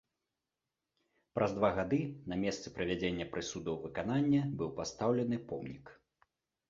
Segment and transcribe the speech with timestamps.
[1.39, 1.99] Праз два гады
[2.33, 5.85] на месцы прывядзення прысуду ў выкананне быў пастаўлены помнік.